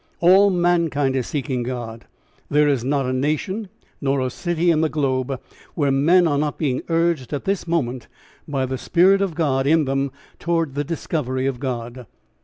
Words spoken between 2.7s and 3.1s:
not